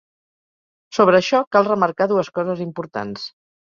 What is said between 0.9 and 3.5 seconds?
Sobre això, cal remarcar dues coses importants.